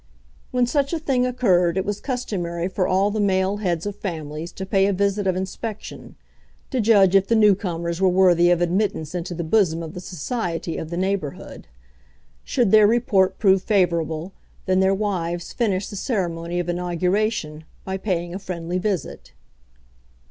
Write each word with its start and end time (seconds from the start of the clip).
When 0.49 0.65
such 0.65 0.93
a 0.93 0.99
thing 0.99 1.27
occurred 1.27 1.77
it 1.77 1.85
was 1.85 1.99
customary 2.01 2.67
for 2.67 2.87
all 2.87 3.11
the 3.11 3.19
male 3.19 3.57
heads 3.57 3.85
of 3.85 3.95
families 3.95 4.51
to 4.53 4.65
pay 4.65 4.87
a 4.87 4.93
visit 4.93 5.27
of 5.27 5.35
inspection, 5.35 6.15
to 6.71 6.81
judge 6.81 7.13
if 7.15 7.27
the 7.27 7.35
new 7.35 7.53
comers 7.53 8.01
were 8.01 8.09
worthy 8.09 8.49
of 8.49 8.61
admittance 8.61 9.13
into 9.13 9.35
the 9.35 9.43
bosom 9.43 9.83
of 9.83 9.93
the 9.93 9.99
society 9.99 10.75
of 10.75 10.89
the 10.89 10.97
neighbourhood. 10.97 11.67
Should 12.43 12.71
their 12.71 12.87
report 12.87 13.37
prove 13.37 13.61
favourable, 13.61 14.33
then 14.65 14.79
their 14.79 14.95
wives 14.95 15.53
finished 15.53 15.91
the 15.91 15.95
ceremony 15.95 16.59
of 16.59 16.67
inauguration 16.67 17.65
by 17.85 17.97
paying 17.97 18.33
a 18.33 18.39
friendly 18.39 18.79
visit. 18.79 19.33